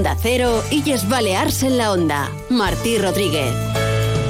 [0.00, 2.30] Onda Cero, Illes Balears en la Onda.
[2.48, 3.52] Martí Rodríguez.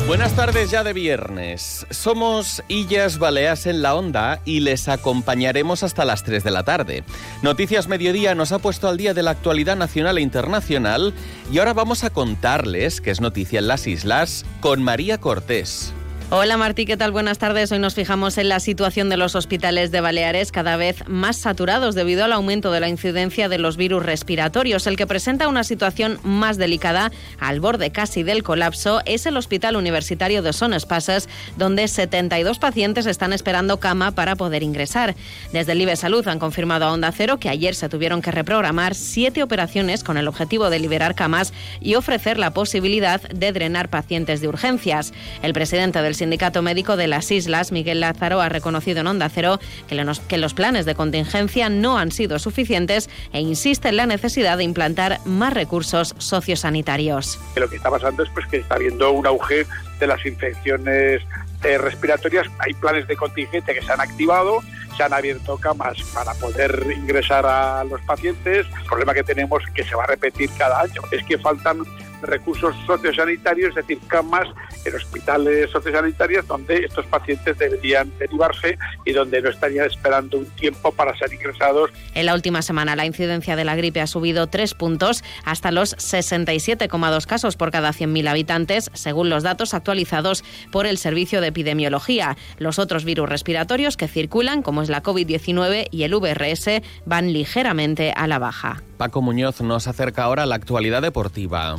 [0.09, 1.87] Buenas tardes ya de viernes.
[1.91, 7.05] Somos Illas Baleas en la Onda y les acompañaremos hasta las 3 de la tarde.
[7.43, 11.15] Noticias Mediodía nos ha puesto al día de la actualidad nacional e internacional
[11.53, 15.95] y ahora vamos a contarles qué es noticia en las islas con María Cortés.
[16.33, 17.11] Hola Martí, ¿qué tal?
[17.11, 17.73] Buenas tardes.
[17.73, 21.97] Hoy nos fijamos en la situación de los hospitales de Baleares cada vez más saturados
[21.97, 24.87] debido al aumento de la incidencia de los virus respiratorios.
[24.87, 29.75] El que presenta una situación más delicada, al borde casi del colapso, es el Hospital
[29.75, 35.17] Universitario de Son Espasas, donde 72 pacientes están esperando cama para poder ingresar.
[35.53, 38.95] Desde el IBE Salud han confirmado a Onda Cero que ayer se tuvieron que reprogramar
[38.95, 44.41] siete operaciones con el objetivo de liberar camas y ofrecer la posibilidad de drenar pacientes
[44.41, 45.13] de urgencias.
[45.43, 49.59] El presidente del Sindicato Médico de las Islas, Miguel Lázaro, ha reconocido en Onda Cero
[49.89, 54.65] que los planes de contingencia no han sido suficientes e insiste en la necesidad de
[54.65, 57.41] implantar más recursos sociosanitarios.
[57.57, 59.67] Lo que está pasando es pues, que está habiendo un auge
[59.99, 61.23] de las infecciones
[61.65, 62.47] eh, respiratorias.
[62.59, 64.61] Hay planes de contingencia que se han activado,
[64.99, 68.67] se han abierto camas para poder ingresar a los pacientes.
[68.67, 71.79] El problema que tenemos que se va a repetir cada año es que faltan
[72.23, 74.49] recursos sociosanitarios, es decir, camas
[74.85, 80.93] en hospitales sociosanitarios donde estos pacientes deberían derivarse y donde no estarían esperando un tiempo
[80.93, 81.91] para ser ingresados.
[82.15, 85.97] En la última semana la incidencia de la gripe ha subido tres puntos hasta los
[85.97, 92.37] 67,2 casos por cada 100.000 habitantes, según los datos actualizados por el Servicio de Epidemiología.
[92.59, 98.13] Los otros virus respiratorios que circulan, como es la COVID-19 y el VRS, van ligeramente
[98.15, 98.83] a la baja.
[98.97, 101.77] Paco Muñoz nos acerca ahora a la actualidad deportiva.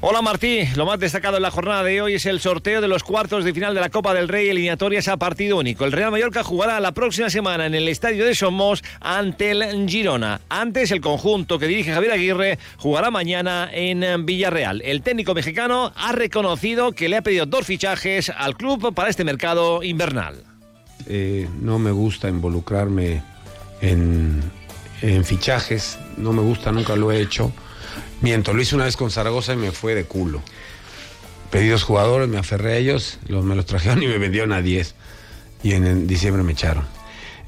[0.00, 3.02] Hola Martí, lo más destacado en la jornada de hoy es el sorteo de los
[3.02, 5.84] cuartos de final de la Copa del Rey eliminatorias a partido único.
[5.84, 10.40] El Real Mallorca jugará la próxima semana en el estadio de Somos ante el Girona.
[10.48, 14.82] Antes el conjunto que dirige Javier Aguirre jugará mañana en Villarreal.
[14.82, 19.24] El técnico mexicano ha reconocido que le ha pedido dos fichajes al club para este
[19.24, 20.44] mercado invernal.
[21.06, 23.20] Eh, no me gusta involucrarme
[23.80, 24.44] en,
[25.02, 27.52] en fichajes, no me gusta, nunca lo he hecho
[28.20, 30.42] Miento, lo hice una vez con Zaragoza y me fue de culo.
[31.50, 34.60] Pedí dos jugadores, me aferré a ellos, los, me los trajeron y me vendieron a
[34.60, 34.94] 10.
[35.62, 36.84] Y en, diciembre me echaron.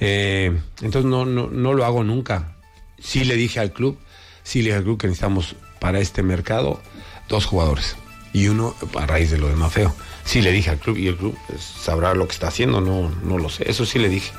[0.00, 2.56] Eh, entonces no, no, no lo hago nunca.
[2.98, 3.98] Sí le dije al club,
[4.42, 6.80] sí le dije al club que necesitamos para este mercado
[7.28, 7.96] dos jugadores.
[8.32, 9.94] Y uno a raíz de lo de Mafeo.
[10.24, 13.10] Sí le dije al club y el club pues, sabrá lo que está haciendo, no,
[13.24, 13.68] no lo sé.
[13.68, 14.32] Eso sí le dije.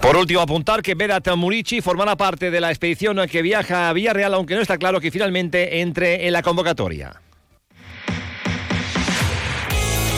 [0.00, 4.34] Por último, apuntar que Berat Murici formará parte de la expedición que viaja a Villarreal,
[4.34, 7.20] aunque no está claro que finalmente entre en la convocatoria.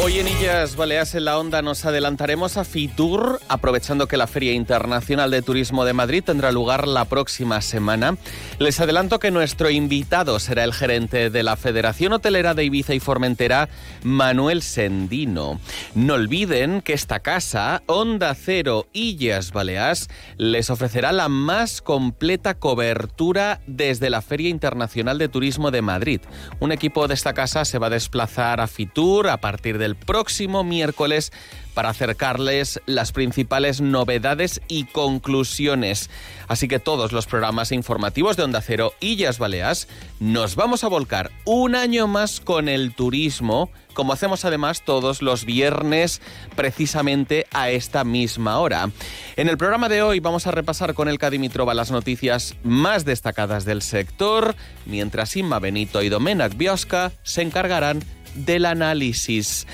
[0.06, 4.52] Hoy en Illas Baleas en la Onda nos adelantaremos a Fitur, aprovechando que la Feria
[4.52, 8.16] Internacional de Turismo de Madrid tendrá lugar la próxima semana.
[8.60, 13.00] Les adelanto que nuestro invitado será el gerente de la Federación Hotelera de Ibiza y
[13.00, 13.68] Formentera,
[14.04, 15.58] Manuel Sendino.
[15.96, 20.06] No olviden que esta casa, Onda Cero Illas Baleas,
[20.36, 26.20] les ofrecerá la más completa cobertura desde la Feria Internacional de Turismo de Madrid.
[26.60, 29.95] Un equipo de esta casa se va a desplazar a Fitur a partir de el
[30.04, 31.32] próximo miércoles
[31.76, 36.08] para acercarles las principales novedades y conclusiones.
[36.48, 39.86] Así que todos los programas informativos de Onda Cero y Yas Baleas
[40.18, 45.44] nos vamos a volcar un año más con el turismo, como hacemos además todos los
[45.44, 46.22] viernes
[46.54, 48.90] precisamente a esta misma hora.
[49.36, 53.66] En el programa de hoy vamos a repasar con el Dimitrova las noticias más destacadas
[53.66, 54.54] del sector,
[54.86, 58.02] mientras Inma Benito y Domenac Biosca se encargarán
[58.44, 59.66] del análisis.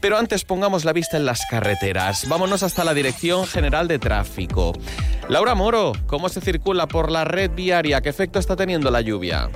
[0.00, 2.28] Pero antes pongamos la vista en las carreteras.
[2.28, 4.72] Vámonos hasta la Dirección General de Tráfico.
[5.28, 8.00] Laura Moro, ¿cómo se circula por la red viaria?
[8.00, 9.48] ¿Qué efecto está teniendo la lluvia?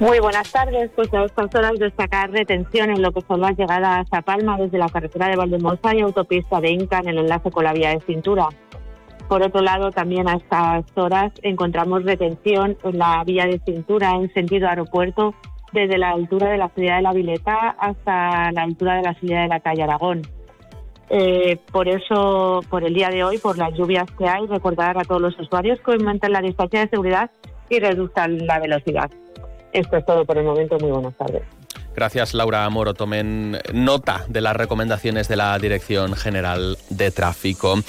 [0.00, 0.90] Muy buenas tardes.
[0.96, 4.78] Pues a estas horas destacar retención en lo que son las llegadas a Palma desde
[4.78, 8.00] la carretera de Valdemosa y autopista de Inca en el enlace con la vía de
[8.00, 8.48] cintura.
[9.28, 14.32] Por otro lado, también a estas horas encontramos retención en la vía de cintura en
[14.34, 15.34] sentido aeropuerto
[15.72, 19.42] desde la altura de la ciudad de La Vileta hasta la altura de la ciudad
[19.42, 20.22] de la calle Aragón.
[21.08, 25.02] Eh, por eso, por el día de hoy, por las lluvias que hay, recordar a
[25.02, 27.30] todos los usuarios que aumenten la distancia de seguridad
[27.68, 29.10] y reduzcan la velocidad.
[29.72, 30.78] Esto es todo por el momento.
[30.78, 31.42] Muy buenas tardes.
[31.94, 32.94] Gracias, Laura Moro.
[32.94, 37.82] Tomen nota de las recomendaciones de la Dirección General de Tráfico.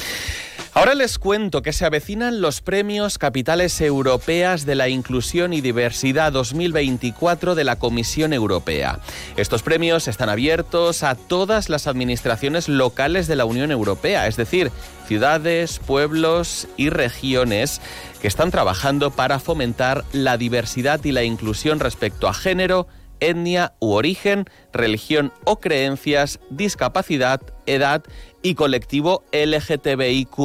[0.73, 6.31] Ahora les cuento que se avecinan los premios Capitales Europeas de la Inclusión y Diversidad
[6.31, 8.99] 2024 de la Comisión Europea.
[9.35, 14.71] Estos premios están abiertos a todas las administraciones locales de la Unión Europea, es decir,
[15.09, 17.81] ciudades, pueblos y regiones
[18.21, 22.87] que están trabajando para fomentar la diversidad y la inclusión respecto a género,
[23.21, 28.03] etnia u origen, religión o creencias, discapacidad, edad
[28.41, 30.35] y colectivo LGTBIQ.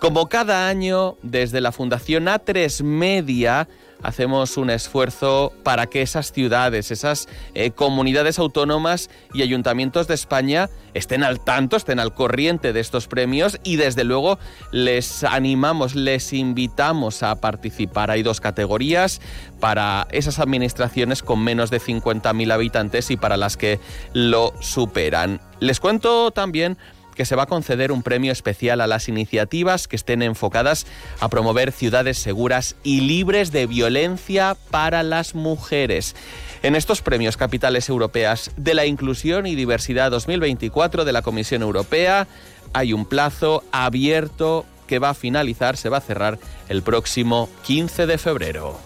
[0.00, 3.68] Como cada año, desde la Fundación A3 Media,
[4.02, 10.70] hacemos un esfuerzo para que esas ciudades, esas eh, comunidades autónomas y ayuntamientos de España
[10.94, 14.38] estén al tanto, estén al corriente de estos premios y desde luego
[14.70, 18.10] les animamos, les invitamos a participar.
[18.10, 19.20] Hay dos categorías
[19.60, 23.80] para esas administraciones con menos de 50.000 habitantes y para las que
[24.12, 25.40] lo superan.
[25.60, 26.76] Les cuento también
[27.14, 30.86] que se va a conceder un premio especial a las iniciativas que estén enfocadas
[31.20, 36.14] a promover ciudades seguras y libres de violencia para las mujeres.
[36.62, 42.26] En estos premios capitales europeas de la inclusión y diversidad 2024 de la Comisión Europea
[42.72, 46.38] hay un plazo abierto que va a finalizar, se va a cerrar
[46.68, 48.78] el próximo 15 de febrero.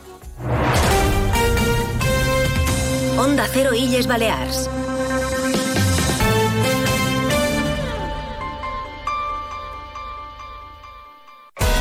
[3.19, 4.71] Onda Cero Illes Balears.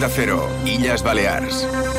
[0.00, 1.89] Onda Cero, Illas Balears.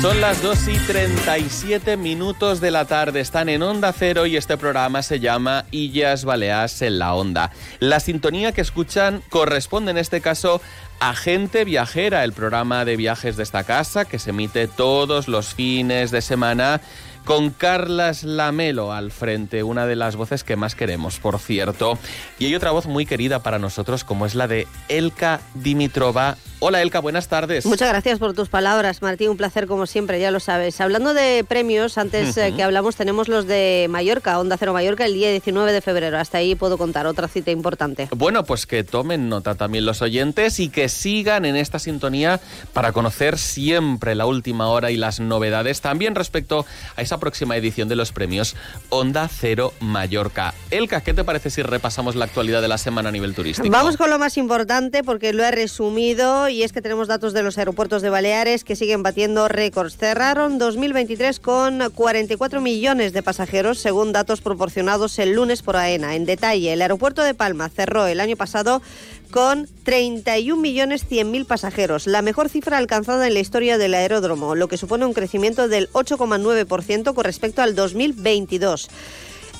[0.00, 3.18] Son las 2 y 37 minutos de la tarde.
[3.18, 7.50] Están en Onda Cero y este programa se llama Illas Baleares en la Onda.
[7.80, 10.60] La sintonía que escuchan corresponde en este caso
[11.00, 15.54] a Gente Viajera, el programa de viajes de esta casa que se emite todos los
[15.54, 16.80] fines de semana
[17.24, 21.98] con Carlas Lamelo al frente, una de las voces que más queremos, por cierto.
[22.38, 26.36] Y hay otra voz muy querida para nosotros como es la de Elka Dimitrova.
[26.60, 27.66] Hola Elka, buenas tardes.
[27.66, 29.30] Muchas gracias por tus palabras, Martín.
[29.30, 30.80] Un placer como siempre, ya lo sabes.
[30.80, 35.14] Hablando de premios, antes eh, que hablamos tenemos los de Mallorca, Onda Cero Mallorca, el
[35.14, 36.18] día 19 de febrero.
[36.18, 38.08] Hasta ahí puedo contar otra cita importante.
[38.10, 42.40] Bueno, pues que tomen nota también los oyentes y que sigan en esta sintonía
[42.72, 46.66] para conocer siempre la última hora y las novedades también respecto
[46.96, 48.56] a esa próxima edición de los premios
[48.88, 50.54] Onda Cero Mallorca.
[50.72, 53.70] Elka, ¿qué te parece si repasamos la actualidad de la semana a nivel turístico?
[53.70, 57.42] Vamos con lo más importante porque lo he resumido y es que tenemos datos de
[57.42, 59.96] los aeropuertos de Baleares que siguen batiendo récords.
[59.96, 66.14] Cerraron 2023 con 44 millones de pasajeros según datos proporcionados el lunes por AENA.
[66.16, 68.82] En detalle, el aeropuerto de Palma cerró el año pasado
[69.30, 74.68] con 31 millones mil pasajeros, la mejor cifra alcanzada en la historia del aeródromo, lo
[74.68, 78.88] que supone un crecimiento del 8,9% con respecto al 2022.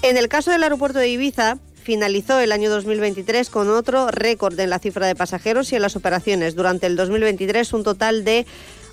[0.02, 1.58] En el caso del aeropuerto de Ibiza,
[1.88, 5.96] finalizó el año 2023 con otro récord en la cifra de pasajeros y en las
[5.96, 6.54] operaciones.
[6.54, 8.44] Durante el 2023 un total de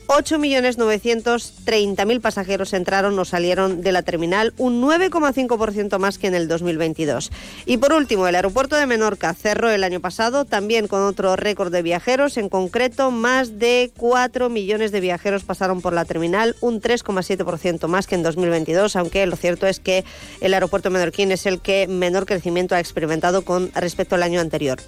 [0.08, 7.32] 8.930.000 pasajeros entraron o salieron de la terminal, un 9,5% más que en el 2022.
[7.66, 11.72] Y por último, el aeropuerto de Menorca cerró el año pasado también con otro récord
[11.72, 12.38] de viajeros.
[12.38, 18.08] En concreto, más de 4 millones de viajeros pasaron por la terminal, un 3,7% más
[18.08, 20.04] que en 2022, aunque lo cierto es que
[20.42, 24.80] el aeropuerto menorquín es el que menor crecimiento ha experimentado con respecto al año anterior.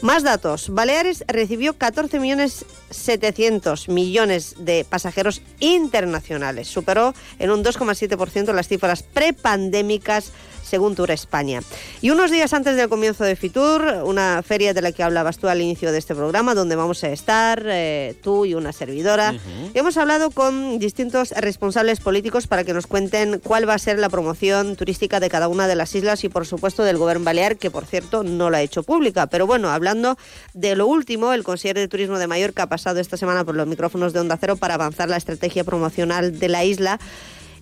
[0.00, 0.70] Más datos.
[0.70, 6.68] Baleares recibió 14 millones 700 millones de pasajeros internacionales.
[6.68, 10.32] Superó en un 2,7% las cifras prepandémicas
[10.72, 11.60] según Tour España.
[12.00, 15.48] Y unos días antes del comienzo de Fitur, una feria de la que hablabas tú
[15.48, 19.34] al inicio de este programa, donde vamos a estar eh, tú y una servidora,
[19.74, 24.08] hemos hablado con distintos responsables políticos para que nos cuenten cuál va a ser la
[24.08, 27.70] promoción turística de cada una de las islas y, por supuesto, del Gobierno Balear, que,
[27.70, 29.26] por cierto, no la ha hecho pública.
[29.26, 30.16] Pero bueno, hablando
[30.54, 33.66] de lo último, el consejero de Turismo de Mallorca ha pasado esta semana por los
[33.66, 36.98] micrófonos de Onda Cero para avanzar la estrategia promocional de la isla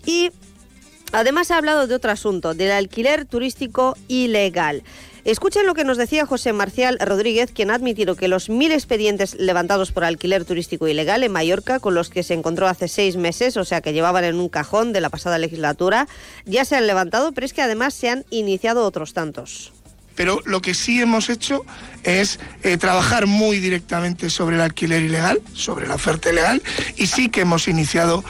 [0.07, 0.31] y
[1.13, 4.83] Además ha hablado de otro asunto, del alquiler turístico ilegal.
[5.25, 9.35] Escuchen lo que nos decía José Marcial Rodríguez, quien ha admitido que los mil expedientes
[9.35, 13.57] levantados por alquiler turístico ilegal en Mallorca, con los que se encontró hace seis meses,
[13.57, 16.09] o sea que llevaban en un cajón de la pasada legislatura,
[16.47, 19.73] ya se han levantado, pero es que además se han iniciado otros tantos.
[20.21, 21.65] Pero lo que sí hemos hecho
[22.03, 26.63] es eh, trabajar muy directamente sobre el alquiler ilegal, sobre la oferta ilegal,
[26.97, 28.23] y sí que hemos iniciado,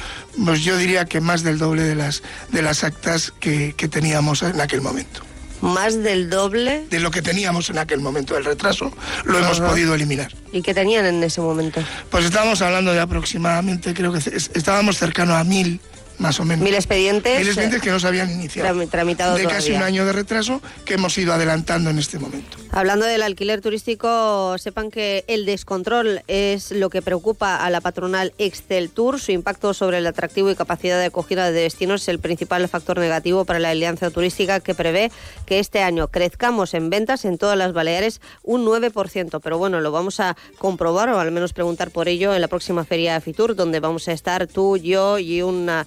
[0.45, 4.45] pues yo diría que más del doble de las, de las actas que, que teníamos
[4.45, 5.23] en aquel momento
[5.63, 8.93] más del doble de lo que teníamos en aquel momento del retraso,
[9.25, 10.33] lo hemos podido eliminar.
[10.53, 11.83] ¿Y qué tenían en ese momento?
[12.09, 14.21] Pues estábamos hablando de aproximadamente, creo que
[14.55, 15.81] estábamos cercano a mil
[16.21, 16.63] más o menos.
[16.63, 17.39] Mil expedientes.
[17.39, 18.87] Mil expedientes que no se habían iniciado.
[18.89, 22.59] Tramitado de casi un año de retraso que hemos ido adelantando en este momento.
[22.73, 28.33] Hablando del alquiler turístico, sepan que el descontrol es lo que preocupa a la patronal
[28.39, 29.19] Excel Tour.
[29.19, 32.99] Su impacto sobre el atractivo y capacidad de acogida de destinos es el principal factor
[32.99, 35.11] negativo para la alianza turística que prevé
[35.47, 39.41] que este año crezcamos en ventas en todas las Baleares un 9%.
[39.43, 42.85] Pero bueno, lo vamos a comprobar o al menos preguntar por ello en la próxima
[42.85, 45.87] feria Fitur, donde vamos a estar tú, yo y una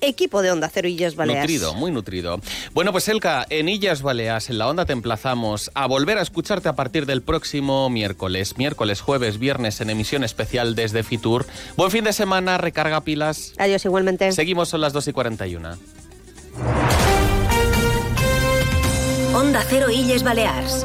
[0.00, 1.42] equipo de Onda Cero Illas Baleares.
[1.42, 2.40] Nutrido, muy nutrido.
[2.72, 6.68] Bueno, pues Elka, en Illas Baleares, en la Onda, te emplazamos a volver a escucharte
[6.68, 8.56] a partir del próximo miércoles.
[8.58, 11.46] Miércoles, jueves, viernes en emisión especial desde Fitur.
[11.76, 13.52] Buen fin de semana, recarga pilas.
[13.58, 14.32] Adiós igualmente.
[14.32, 15.78] Seguimos, son las 2 y 41.
[19.34, 20.84] Onda Cero Illes Baleares.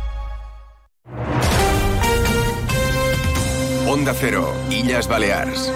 [3.91, 5.69] Onda Cero, Illas Baleares.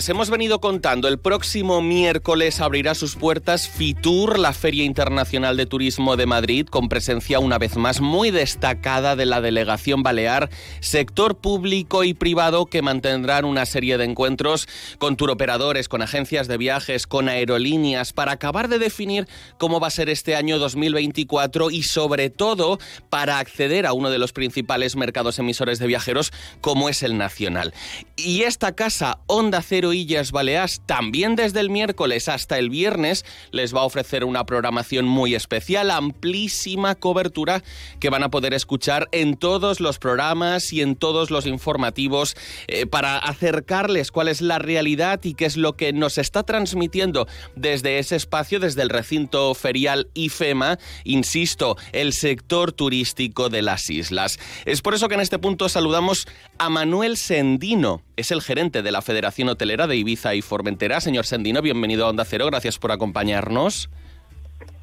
[0.00, 5.66] Les hemos venido contando, el próximo miércoles abrirá sus puertas FITUR, la Feria Internacional de
[5.66, 10.48] Turismo de Madrid, con presencia una vez más muy destacada de la delegación balear,
[10.80, 16.56] sector público y privado que mantendrán una serie de encuentros con turoperadores, con agencias de
[16.56, 19.28] viajes, con aerolíneas, para acabar de definir
[19.58, 22.78] cómo va a ser este año 2024 y sobre todo
[23.10, 27.74] para acceder a uno de los principales mercados emisores de viajeros como es el nacional.
[28.16, 33.74] Y esta casa, Onda Cero Illas Baleares, también desde el miércoles hasta el viernes, les
[33.74, 37.62] va a ofrecer una programación muy especial, amplísima cobertura
[37.98, 42.86] que van a poder escuchar en todos los programas y en todos los informativos eh,
[42.86, 47.98] para acercarles cuál es la realidad y qué es lo que nos está transmitiendo desde
[47.98, 54.38] ese espacio, desde el recinto ferial IFEMA, insisto, el sector turístico de las islas.
[54.64, 56.26] Es por eso que en este punto saludamos
[56.58, 61.00] a Manuel Sendino, es el gerente de la Federación Hotelera de Ibiza y Formentera.
[61.00, 63.90] Señor Sendino, bienvenido a Onda Cero, gracias por acompañarnos.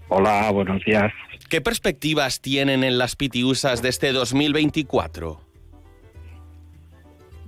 [0.10, 1.13] Hola, buenos días.
[1.50, 5.39] ¿Qué perspectivas tienen en las Pitiusas de este 2024?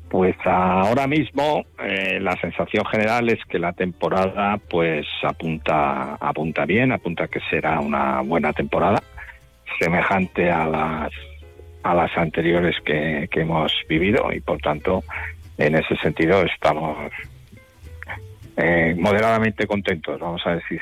[0.10, 6.92] Pues ahora mismo eh, la sensación general es que la temporada pues apunta apunta bien,
[6.92, 9.04] apunta que será una buena temporada,
[9.80, 11.12] semejante a las
[11.84, 15.04] a las anteriores que, que hemos vivido y por tanto
[15.60, 17.12] en ese sentido estamos
[18.58, 20.78] eh, moderadamente contentos, vamos a si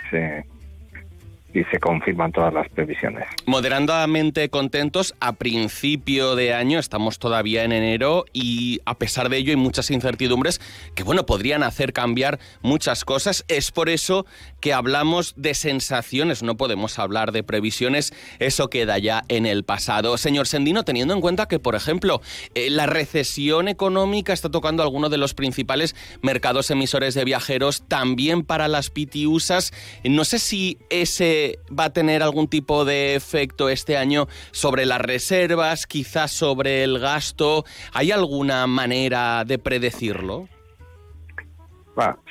[1.53, 3.25] si se confirman todas las previsiones.
[3.45, 9.51] Moderadamente contentos a principio de año, estamos todavía en enero y a pesar de ello
[9.51, 10.59] hay muchas incertidumbres
[10.95, 13.45] que bueno, podrían hacer cambiar muchas cosas.
[13.47, 14.25] Es por eso
[14.59, 20.17] que hablamos de sensaciones, no podemos hablar de previsiones, eso queda ya en el pasado.
[20.17, 22.21] Señor Sendino, teniendo en cuenta que, por ejemplo,
[22.55, 28.43] eh, la recesión económica está tocando algunos de los principales mercados emisores de viajeros, también
[28.43, 29.71] para las PTUSAs,
[30.03, 31.36] no sé si ese
[31.77, 36.99] va a tener algún tipo de efecto este año sobre las reservas, quizás sobre el
[36.99, 37.65] gasto?
[37.93, 40.47] ¿Hay alguna manera de predecirlo?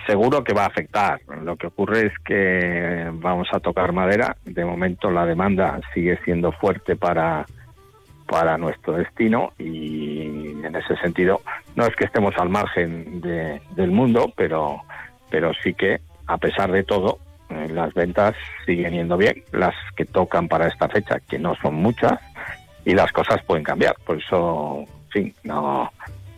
[0.07, 1.21] seguro que va a afectar.
[1.43, 4.37] Lo que ocurre es que vamos a tocar madera.
[4.45, 7.47] De momento la demanda sigue siendo fuerte para,
[8.27, 11.41] para nuestro destino y en ese sentido
[11.75, 14.83] no es que estemos al margen del mundo, pero,
[15.31, 18.35] pero sí que a pesar de todo las ventas
[18.65, 22.19] siguen yendo bien, las que tocan para esta fecha, que no son muchas,
[22.85, 23.95] y las cosas pueden cambiar.
[24.05, 24.85] Por eso,
[25.15, 25.91] en no,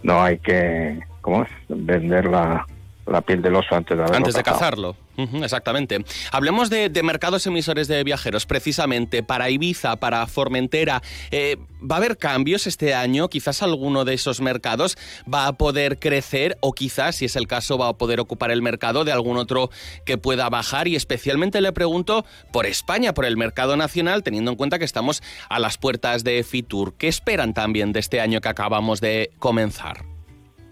[0.03, 1.51] no hay que ¿cómo es?
[1.69, 2.65] vender la,
[3.11, 4.97] la piel del oso antes de Antes de cazarlo,
[5.43, 6.05] exactamente.
[6.33, 11.03] Hablemos de, mercados emisores de viajeros, precisamente para Ibiza, para Formentera.
[11.31, 13.29] Eh, ¿Va a haber cambios este año?
[13.29, 14.99] Quizás alguno de esos mercados
[15.33, 18.63] va a poder crecer o quizás, si es el caso, va a poder ocupar el
[18.63, 19.71] mercado de algún otro
[20.05, 20.89] que pueda bajar.
[20.89, 25.23] Y especialmente le pregunto por España, por el mercado nacional, teniendo en cuenta que estamos
[25.49, 26.95] a las puertas de Fitur.
[26.95, 30.18] ¿Qué esperan también de este año que acabamos de comenzar?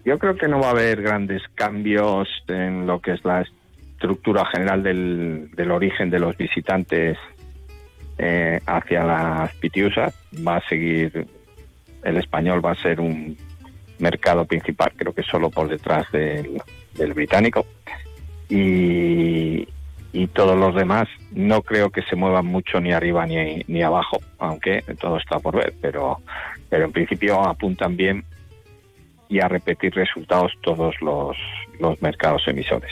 [0.07, 4.45] Yo creo que no va a haber grandes cambios en lo que es la estructura
[4.45, 7.17] general del, origen de los visitantes
[8.17, 10.15] eh, hacia las pitiusas.
[10.47, 11.27] Va a seguir,
[12.05, 13.35] el español va a ser un
[13.99, 16.57] mercado principal, creo que solo por detrás del,
[17.13, 17.65] británico.
[18.47, 19.67] Y,
[20.13, 24.21] y, todos los demás no creo que se muevan mucho ni arriba ni, ni abajo,
[24.39, 26.21] aunque todo está por ver, pero,
[26.69, 28.23] pero en principio apuntan bien
[29.29, 31.35] y a repetir resultados todos los,
[31.79, 32.91] los mercados emisores.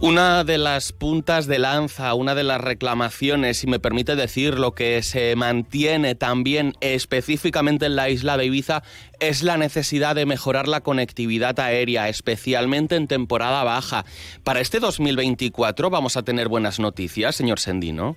[0.00, 4.72] Una de las puntas de lanza, una de las reclamaciones, si me permite decir, lo
[4.72, 8.82] que se mantiene también específicamente en la isla de Ibiza
[9.20, 14.04] es la necesidad de mejorar la conectividad aérea, especialmente en temporada baja.
[14.42, 18.16] Para este 2024 vamos a tener buenas noticias, señor Sendino.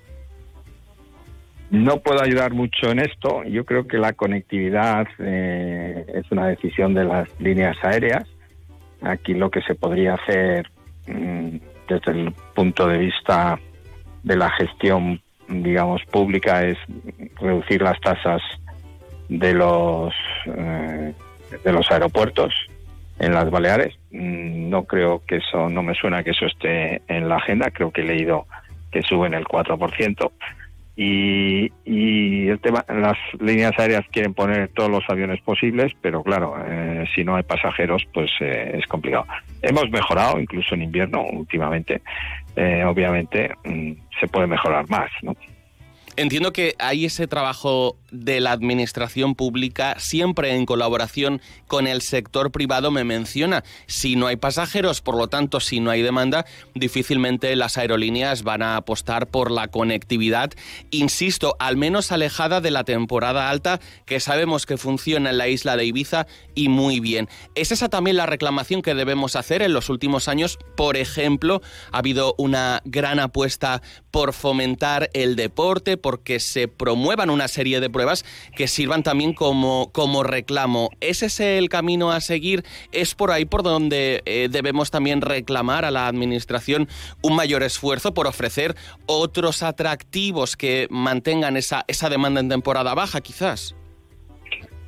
[1.69, 3.43] No puedo ayudar mucho en esto.
[3.43, 8.24] Yo creo que la conectividad eh, es una decisión de las líneas aéreas.
[9.01, 10.71] Aquí lo que se podría hacer
[11.07, 11.57] mm,
[11.89, 13.59] desde el punto de vista
[14.24, 16.77] de la gestión, digamos, pública es
[17.39, 18.41] reducir las tasas
[19.27, 20.13] de los
[20.45, 21.13] eh,
[21.63, 22.53] de los aeropuertos
[23.19, 23.93] en las Baleares.
[24.12, 27.71] Mm, no creo que eso, no me suena que eso esté en la agenda.
[27.71, 28.45] Creo que he leído
[28.91, 30.32] que suben el 4%.
[30.99, 37.05] Y, el tema, las líneas aéreas quieren poner todos los aviones posibles, pero claro, eh,
[37.13, 39.27] si no hay pasajeros, pues eh, es complicado.
[39.62, 42.01] Hemos mejorado, incluso en invierno, últimamente.
[42.55, 45.36] Eh, obviamente mm, se puede mejorar más, ¿no?
[46.15, 52.52] Entiendo que hay ese trabajo de la administración pública siempre en colaboración con el sector
[52.52, 53.63] privado me menciona.
[53.86, 58.62] Si no hay pasajeros, por lo tanto, si no hay demanda, difícilmente las aerolíneas van
[58.62, 60.52] a apostar por la conectividad,
[60.91, 65.78] insisto, al menos alejada de la temporada alta que sabemos que funciona en la isla
[65.78, 67.30] de Ibiza y muy bien.
[67.56, 70.58] Es esa también la reclamación que debemos hacer en los últimos años.
[70.76, 77.48] Por ejemplo, ha habido una gran apuesta por fomentar el deporte, porque se promuevan una
[77.48, 78.23] serie de pruebas
[78.55, 80.91] que sirvan también como, como reclamo.
[81.01, 82.63] ¿Es ese el camino a seguir?
[82.91, 86.88] ¿Es por ahí por donde eh, debemos también reclamar a la Administración
[87.23, 88.75] un mayor esfuerzo por ofrecer
[89.07, 93.75] otros atractivos que mantengan esa, esa demanda en temporada baja, quizás?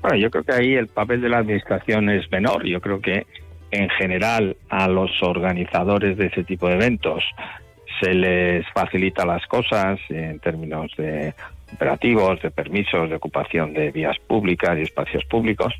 [0.03, 2.63] Bueno, yo creo que ahí el papel de la Administración es menor.
[2.63, 3.25] Yo creo que
[3.71, 7.23] en general a los organizadores de ese tipo de eventos
[7.99, 11.33] se les facilita las cosas en términos de
[11.73, 15.73] operativos, de permisos de ocupación de vías públicas y espacios públicos.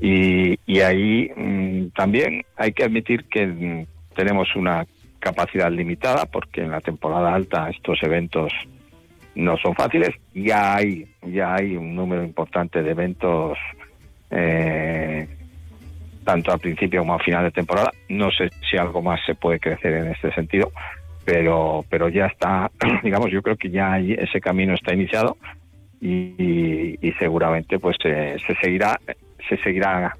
[0.00, 4.84] Y, ahí mm, también hay que admitir que mm, tenemos una
[5.20, 8.52] capacidad limitada porque en la temporada alta estos eventos
[9.34, 10.10] no son fáciles.
[10.34, 13.56] Ya hay, ya hay un número importante de eventos
[14.30, 15.28] eh,
[16.24, 17.92] tanto al principio como al final de temporada.
[18.08, 20.72] No sé si algo más se puede crecer en este sentido,
[21.24, 22.70] pero pero ya está
[23.02, 25.36] digamos yo creo que ya ese camino está iniciado
[26.00, 28.98] y, seguramente pues se seguirá
[29.48, 30.16] se seguirá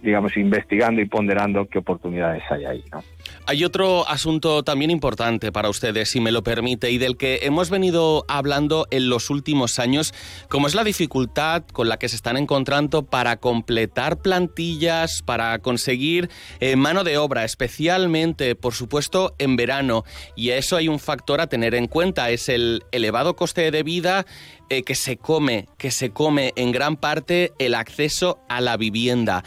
[0.00, 3.02] digamos investigando y ponderando qué oportunidades hay ahí ¿no?
[3.46, 7.70] Hay otro asunto también importante para ustedes, si me lo permite, y del que hemos
[7.70, 10.14] venido hablando en los últimos años,
[10.48, 16.30] como es la dificultad con la que se están encontrando para completar plantillas, para conseguir
[16.60, 20.04] eh, mano de obra, especialmente, por supuesto, en verano.
[20.36, 23.82] Y a eso hay un factor a tener en cuenta, es el elevado coste de
[23.82, 24.26] vida
[24.72, 29.42] eh, que se come, que se come en gran parte el acceso a la vivienda.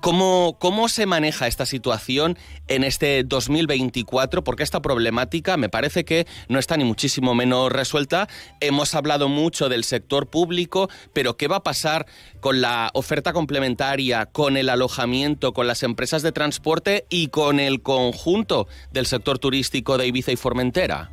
[0.00, 2.36] ¿Cómo, ¿Cómo se maneja esta situación
[2.68, 4.44] en este 2024?
[4.44, 8.28] Porque esta problemática me parece que no está ni muchísimo menos resuelta.
[8.60, 12.06] Hemos hablado mucho del sector público, pero ¿qué va a pasar
[12.40, 17.82] con la oferta complementaria, con el alojamiento, con las empresas de transporte y con el
[17.82, 21.10] conjunto del sector turístico de Ibiza y Formentera?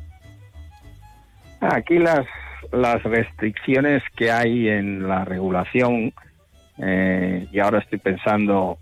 [1.60, 2.26] Aquí las,
[2.72, 6.12] las restricciones que hay en la regulación,
[6.78, 8.78] eh, y ahora estoy pensando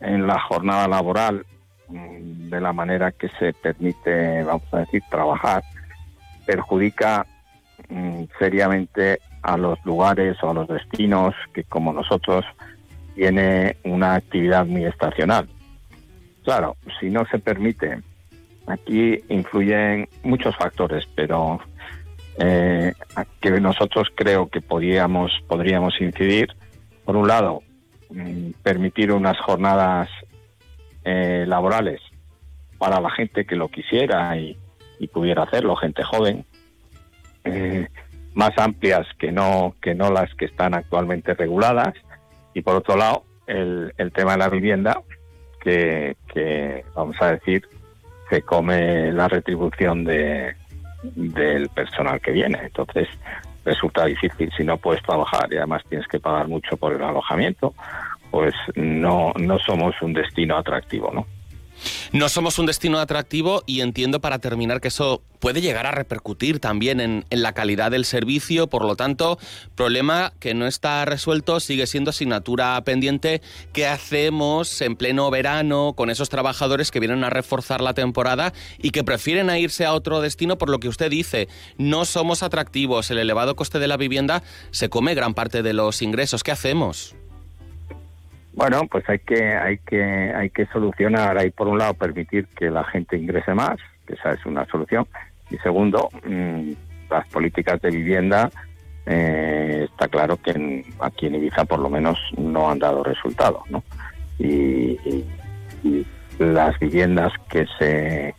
[0.00, 1.46] en la jornada laboral,
[1.88, 5.62] mm, de la manera que se permite, vamos a decir, trabajar,
[6.46, 7.26] perjudica
[7.88, 12.44] mm, seriamente a los lugares o a los destinos que como nosotros
[13.14, 15.48] tiene una actividad muy estacional.
[16.44, 18.00] Claro, si no se permite,
[18.66, 21.60] aquí influyen muchos factores, pero
[22.38, 22.92] eh,
[23.40, 26.54] que nosotros creo que podríamos, podríamos incidir,
[27.04, 27.62] por un lado,
[28.10, 30.08] mm, permitir unas jornadas
[31.04, 32.00] eh, laborales
[32.78, 34.58] para la gente que lo quisiera y,
[35.12, 36.46] pudiera hacerlo, gente joven,
[37.44, 37.88] eh,
[38.32, 41.92] más amplias que no, que no las que están actualmente reguladas,
[42.54, 45.02] y por otro lado, el, el tema de la vivienda,
[45.60, 47.68] que, que, vamos a decir,
[48.30, 50.54] se come la retribución de,
[51.14, 52.60] del personal que viene.
[52.62, 53.08] Entonces
[53.64, 57.74] resulta difícil si no puedes trabajar y además tienes que pagar mucho por el alojamiento,
[58.30, 61.26] pues no, no somos un destino atractivo, ¿no?
[62.12, 66.58] No somos un destino atractivo y entiendo para terminar que eso puede llegar a repercutir
[66.58, 69.38] también en, la calidad del servicio, por lo tanto,
[69.74, 73.42] problema que no está resuelto sigue siendo asignatura pendiente.
[73.72, 78.90] ¿Qué hacemos en pleno verano con esos trabajadores que vienen a reforzar la temporada y
[78.90, 81.48] que prefieren irse a otro destino por lo que usted dice?
[81.76, 86.00] No somos atractivos, el elevado coste de la vivienda se come gran parte de los
[86.00, 86.42] ingresos.
[86.42, 87.14] ¿Qué hacemos?
[88.54, 92.70] Bueno, pues hay que hay que hay que solucionar ahí por un lado permitir que
[92.70, 95.06] la gente ingrese más, que esa es una solución,
[95.50, 96.70] y segundo mm,
[97.10, 98.50] las políticas de vivienda
[99.06, 103.82] eh, está claro que aquí en Ibiza por lo menos no han dado resultados, ¿no?
[104.38, 104.98] Y,
[106.38, 108.34] las viviendas que se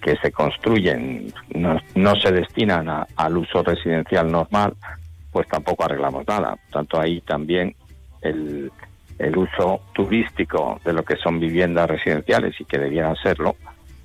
[0.00, 4.74] que se construyen no, no se destinan al uso residencial normal,
[5.30, 6.56] pues tampoco arreglamos nada.
[6.56, 7.74] Por tanto, ahí también
[8.22, 8.70] el,
[9.22, 13.56] el uso turístico de lo que son viviendas residenciales y que debieran serlo,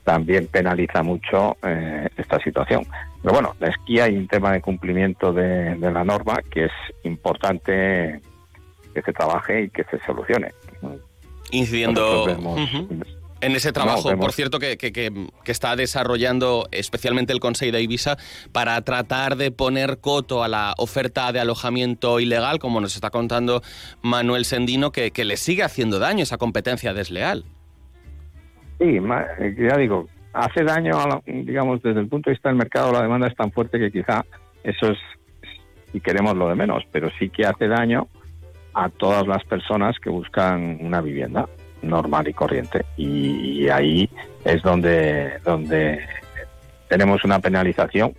[0.04, 2.86] también penaliza mucho eh, esta situación.
[3.22, 6.72] Pero bueno, aquí hay un tema de cumplimiento de, la norma que es
[7.04, 8.22] importante
[8.94, 10.54] que se trabaje y que se solucione.
[11.52, 12.26] Incidiendo
[13.42, 15.12] en ese trabajo, por cierto, que, que,
[15.46, 18.18] está desarrollando especialmente el Consejo de Ibiza
[18.52, 23.62] para tratar de poner coto a la oferta de alojamiento ilegal, como nos está contando
[24.02, 27.44] Manuel Sendino, que, le sigue haciendo daño esa competencia desleal.
[28.80, 29.00] Sí,
[29.58, 33.36] ya digo, hace daño, digamos, desde el punto de vista del mercado, la demanda es
[33.36, 34.24] tan fuerte que quizá
[34.64, 34.98] eso es,
[35.92, 38.08] si queremos lo de menos, pero sí que hace daño
[38.74, 41.48] a todas las personas que buscan una vivienda
[41.88, 42.86] normal y corriente.
[42.98, 44.10] Y, ahí
[44.46, 46.00] es donde, donde
[46.88, 48.14] tenemos una penalización,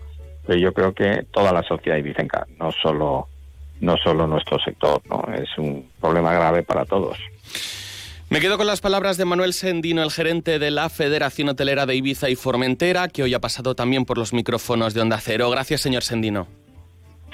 [0.46, 3.28] pero yo creo que toda la sociedad ibicenca, no solo,
[3.80, 5.24] no solo nuestro sector, ¿no?
[5.34, 7.18] es un problema grave para todos.
[8.30, 11.94] Me quedo con las palabras de Manuel Sendino, el gerente de la Federación Hotelera de
[11.94, 15.48] Ibiza y Formentera, que hoy ha pasado también por los micrófonos de Onda Cero.
[15.48, 16.46] Gracias, señor Sendino.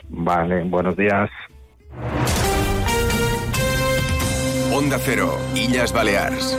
[0.08, 1.30] Vale, buenos días.
[4.74, 6.58] Onda Cero, Illas Baleares.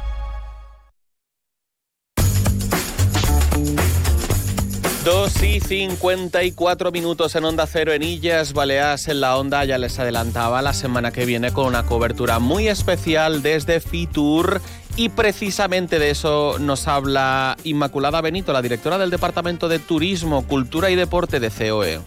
[5.03, 9.65] 2 y 54 minutos en Onda Cero en Illas Baleares en la Onda.
[9.65, 14.61] Ya les adelantaba la semana que viene con una cobertura muy especial desde Fitur.
[14.97, 20.91] Y precisamente de eso nos habla Inmaculada Benito, la directora del Departamento de Turismo, Cultura
[20.91, 21.99] y Deporte de COE.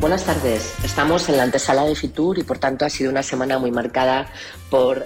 [0.00, 0.72] Buenas tardes.
[0.82, 4.32] Estamos en la antesala de Fitur y por tanto ha sido una semana muy marcada
[4.70, 5.04] por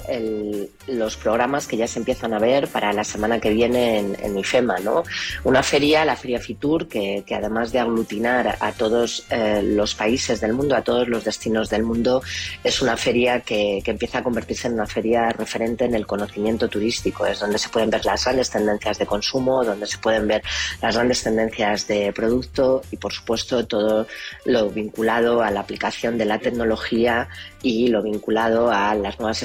[0.86, 4.78] los programas que ya se empiezan a ver para la semana que viene en, IFEMA.
[4.80, 5.02] ¿no?
[5.44, 10.52] Una feria, la Feria Fitur, que, además de aglutinar a todos eh, los países del
[10.52, 12.22] mundo, a todos los destinos del mundo,
[12.62, 16.68] es una feria que, que, empieza a convertirse en una feria referente en el conocimiento
[16.68, 17.26] turístico.
[17.26, 20.42] Es donde se pueden ver las grandes tendencias de consumo, donde se pueden ver
[20.82, 24.06] las grandes tendencias de producto y, por supuesto, todo
[24.44, 27.28] lo vinculado a la aplicación de la tecnología
[27.62, 29.42] y lo vinculado a las nuevas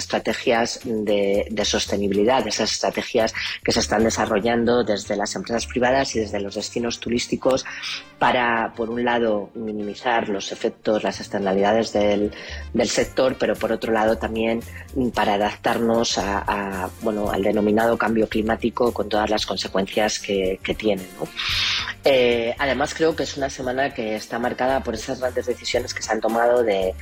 [0.83, 6.55] de, sostenibilidad, esas estrategias que se están desarrollando desde las empresas privadas y desde los
[6.55, 7.65] destinos turísticos
[8.17, 12.31] para, por un lado, minimizar los efectos, las externalidades del,
[12.85, 14.61] sector, pero por otro lado también
[15.13, 21.03] para adaptarnos a, bueno, al denominado cambio climático con todas las consecuencias que, tiene.
[22.03, 26.01] Eh, además, creo que es una semana que está marcada por esas grandes decisiones que
[26.01, 26.93] se han tomado de,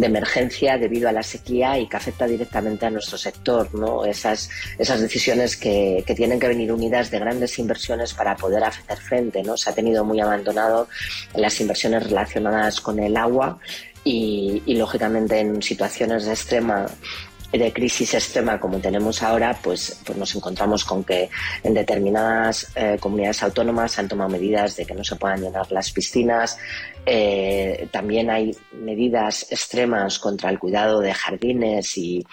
[0.00, 3.74] emergencia debido a la sequía y que afecta directamente a nuestro sector.
[3.74, 4.04] ¿no?
[4.04, 9.42] Esas, esas decisiones que, tienen que venir unidas de grandes inversiones para poder hacer frente.
[9.42, 9.56] ¿no?
[9.56, 10.88] Se ha tenido muy abandonado
[11.34, 13.58] las inversiones relacionadas con el agua
[14.04, 16.86] y lógicamente en situaciones de extrema
[17.52, 21.28] de crisis extrema como tenemos ahora, pues, pues nos encontramos con que
[21.62, 25.70] en determinadas eh, comunidades autónomas se han tomado medidas de que no se puedan llenar
[25.70, 26.58] las piscinas.
[27.04, 32.24] Eh, también hay medidas extremas contra el cuidado de jardines y,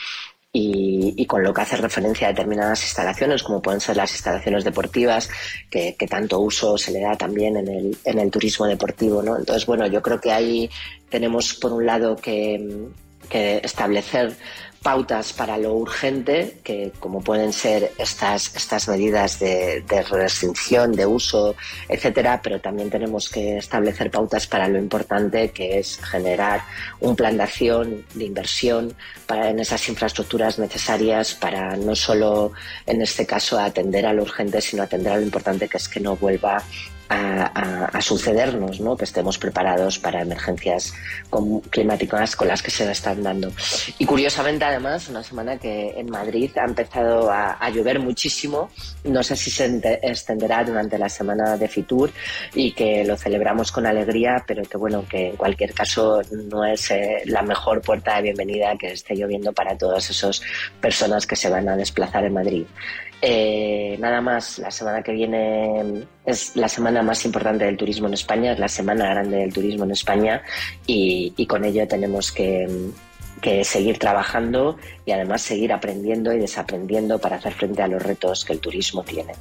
[0.51, 5.29] y, con lo que hace referencia a determinadas instalaciones, como pueden ser las instalaciones deportivas,
[5.69, 9.21] que, tanto uso se le da también en el, en el turismo deportivo.
[9.21, 9.38] ¿no?
[9.38, 10.69] Entonces, bueno, yo creo que ahí
[11.10, 12.88] tenemos, por un lado, que,
[13.29, 14.36] que establecer
[14.82, 21.56] pautas para lo urgente, que como pueden ser estas, estas medidas de, restricción, de uso,
[21.88, 26.62] etcétera, pero también tenemos que establecer pautas para lo importante, que es generar
[27.02, 28.94] un plan de acción, de inversión
[29.28, 32.54] para, en esas infraestructuras necesarias para no solo,
[32.86, 36.00] en este caso, atender a lo urgente, sino atender a lo importante, que es que
[36.00, 36.63] no vuelva
[37.10, 38.95] a, sucedernos, ¿no?
[38.95, 40.93] que estemos preparados para emergencias
[41.69, 43.52] climáticas con las que se están dando.
[43.98, 48.72] Y curiosamente, además, una semana que en Madrid ha empezado a, llover muchísimo,
[49.04, 52.12] no sé si se extenderá durante la semana de Fitur
[52.56, 56.89] y que lo celebramos con alegría, pero que bueno, que en cualquier caso no es
[56.89, 60.41] eh, la mejor puerta de bienvenida que esté lloviendo para todas esas
[60.82, 62.65] personas que se van a desplazar en Madrid.
[63.21, 68.13] Eh, nada más, la semana que viene es la semana más importante del turismo en
[68.13, 70.41] España, es la semana grande del turismo en España
[70.86, 72.67] y, con ello tenemos que,
[73.41, 78.45] que seguir trabajando y además seguir aprendiendo y desaprendiendo para hacer frente a los retos
[78.45, 79.34] que el turismo tiene.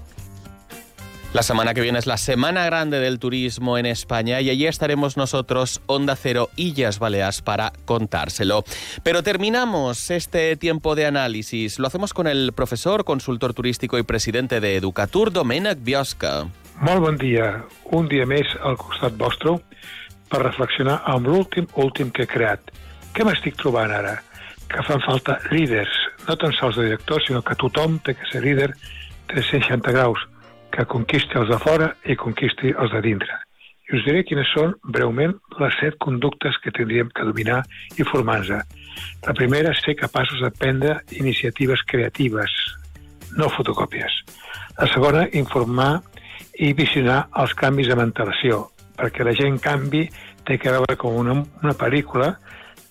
[1.35, 5.19] La semana que viene es la Semana Grande del Turismo en España y allí estaremos
[5.19, 8.65] nosotros, Onda Cero Illas Baleas, para contárselo.
[9.03, 11.79] Pero terminamos este tiempo de análisis.
[11.79, 16.47] Lo hacemos con el profesor, consultor turístico y presidente de Educatur, Domènec Biosca.
[16.81, 17.63] Molt bon dia.
[17.93, 19.59] Un dia més al costat vostre
[20.33, 22.73] per reflexionar amb l'últim últim que he creat.
[23.13, 24.17] Què m'estic trobant ara?
[24.73, 25.93] Que fan falta líders,
[26.25, 28.73] no tan sols de directors, sinó que tothom té que ser líder
[29.29, 30.25] 360 graus
[30.75, 33.39] que conquisti els de fora i conquisti els de dintre.
[33.89, 37.63] I us diré quines són, breument, les set conductes que tindríem que dominar
[37.97, 38.67] i formar-nos.
[39.25, 42.53] La primera és ser capaços de prendre iniciatives creatives,
[43.41, 44.21] no fotocòpies.
[44.79, 46.03] La segona, informar
[46.61, 48.67] i visionar els canvis de mentalació,
[48.99, 50.05] perquè la gent canvi
[50.45, 52.35] té que veure com una, una pel·lícula,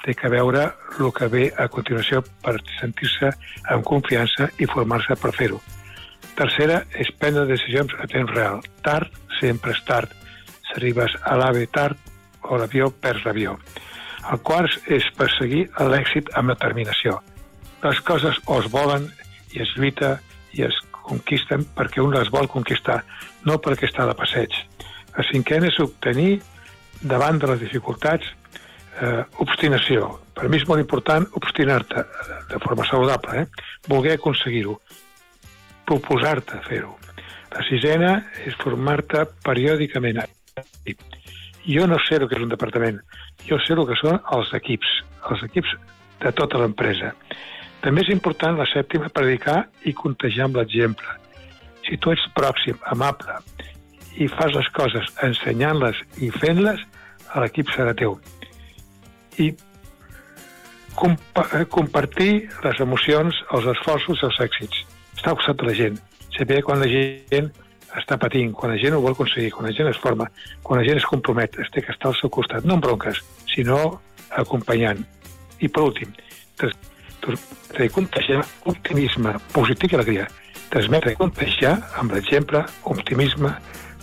[0.03, 3.33] té que veure el que ve a continuació per sentir-se
[3.73, 5.61] amb confiança i formar-se per fer-ho.
[6.37, 8.59] Tercera és prendre decisions a temps real.
[8.85, 10.11] Tard sempre és tard.
[10.67, 11.97] Si arribes a l'AVE tard
[12.45, 13.55] o l'avió, perds l'avió.
[14.31, 17.17] El quart és perseguir l'èxit amb determinació.
[17.81, 19.07] Les coses o es volen
[19.55, 20.17] i es lluita
[20.53, 22.99] i es conquisten perquè un les vol conquistar,
[23.47, 24.53] no perquè està de passeig.
[25.17, 26.37] El cinquè és obtenir
[27.01, 28.29] davant de les dificultats
[29.01, 30.11] eh, obstinació.
[30.37, 32.05] Per mi és molt important obstinar-te
[32.51, 33.69] de forma saludable, eh?
[33.89, 34.77] voler aconseguir-ho
[35.87, 36.95] proposar-te fer-ho.
[37.55, 38.11] La sisena
[38.45, 40.19] és formar-te periòdicament.
[41.67, 42.99] Jo no sé el que és un departament,
[43.47, 44.89] jo sé el que són els equips,
[45.31, 45.75] els equips
[46.23, 47.13] de tota l'empresa.
[47.83, 51.15] També és important la sèptima predicar i contagiar amb l'exemple.
[51.87, 53.37] Si tu ets pròxim, amable,
[54.17, 56.83] i fas les coses ensenyant-les i fent-les,
[57.37, 58.17] l'equip serà teu.
[59.37, 59.51] I
[60.97, 64.85] comp compartir les emocions, els esforços i els èxits
[65.27, 65.97] estar al costat de la gent,
[66.37, 67.49] saber quan la gent
[67.99, 70.29] està patint, quan la gent ho vol aconseguir, quan la gent es forma,
[70.63, 73.19] quan la gent es compromet, es té que estar al seu costat, no amb bronques,
[73.51, 75.03] sinó acompanyant.
[75.59, 76.13] I per últim,
[77.91, 80.29] contagiar optimisme positiu i alegria.
[80.71, 83.51] Transmetre i contagiar amb l'exemple optimisme,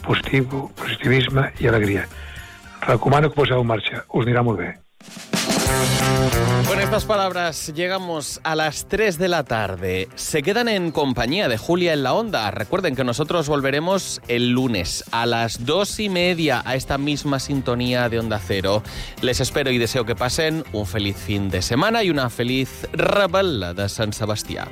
[0.05, 2.05] positiu, positivisme i alegria.
[2.85, 4.75] Recomano que poseu en marxa, us anirà molt bé.
[6.66, 10.09] Con estas palabras llegamos a las 3 de la tarde.
[10.14, 12.50] Se quedan en compañía de Julia en la Onda.
[12.50, 18.09] Recuerden que nosotros volveremos el lunes a las 2 y media a esta misma sintonía
[18.09, 18.83] de Onda Cero.
[19.20, 23.74] Les espero y deseo que pasen un feliz fin de semana y una feliz Raval
[23.77, 24.68] de San Sebastián.